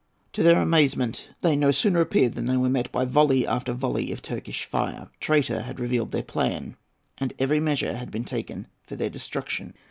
To 0.33 0.41
their 0.41 0.59
amazement, 0.59 1.29
they 1.41 1.55
no 1.55 1.69
sooner 1.69 2.01
appeared 2.01 2.33
than 2.33 2.47
they 2.47 2.57
were 2.57 2.71
met 2.71 2.91
by 2.91 3.05
volley 3.05 3.45
after 3.45 3.71
volley 3.71 4.11
of 4.11 4.23
Turkish 4.23 4.63
fire. 4.65 5.11
A 5.13 5.19
traitor 5.19 5.61
had 5.61 5.79
revealed 5.79 6.11
their 6.11 6.23
plan, 6.23 6.75
and 7.19 7.35
every 7.37 7.59
measure 7.59 7.95
had 7.95 8.09
been 8.09 8.23
taken 8.25 8.65
for 8.81 8.95
their 8.95 9.11
destruction. 9.11 9.75